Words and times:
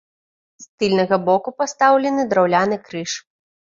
З 0.63 0.67
тыльнага 0.77 1.21
боку 1.29 1.55
пастаўлены 1.61 2.29
драўляны 2.35 2.85
крыж. 2.91 3.11